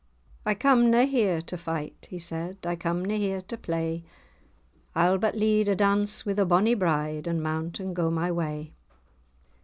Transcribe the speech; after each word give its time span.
"I 0.47 0.55
come 0.55 0.89
na 0.89 1.05
here 1.05 1.43
to 1.43 1.55
fight," 1.59 2.07
he 2.09 2.17
said, 2.17 2.57
"I 2.63 2.75
come 2.75 3.05
na 3.05 3.13
here 3.17 3.43
to 3.43 3.55
play, 3.55 4.03
I'll 4.95 5.19
but 5.19 5.35
lead 5.37 5.67
a 5.69 5.75
dance 5.75 6.25
wi' 6.25 6.33
the 6.33 6.43
bonny 6.43 6.73
bride, 6.73 7.27
And 7.27 7.43
mount, 7.43 7.79
and 7.79 7.95
go 7.95 8.09
my 8.09 8.31
way." 8.31 8.73